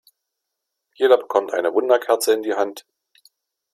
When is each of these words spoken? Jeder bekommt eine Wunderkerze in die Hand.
Jeder 0.95 1.15
bekommt 1.15 1.53
eine 1.53 1.75
Wunderkerze 1.75 2.33
in 2.33 2.41
die 2.41 2.55
Hand. 2.55 2.87